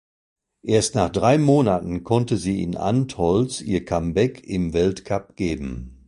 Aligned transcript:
Erst 0.63 0.95
nach 0.95 1.11
drei 1.11 1.37
Monaten 1.37 2.03
konnte 2.03 2.35
sie 2.37 2.63
in 2.63 2.75
Antholz 2.75 3.61
ihr 3.61 3.85
Comeback 3.85 4.41
im 4.43 4.73
Weltcup 4.73 5.35
geben. 5.35 5.99